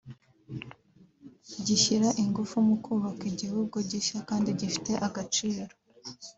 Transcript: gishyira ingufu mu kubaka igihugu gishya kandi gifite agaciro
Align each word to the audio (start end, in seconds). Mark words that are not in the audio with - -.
gishyira 1.65 2.07
ingufu 2.23 2.55
mu 2.67 2.75
kubaka 2.85 3.23
igihugu 3.31 3.75
gishya 3.91 4.19
kandi 4.29 4.49
gifite 4.59 4.91
agaciro 5.07 5.73